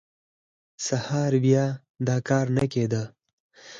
[0.85, 1.65] سهار بیا
[2.07, 3.03] دا کار نه کېده.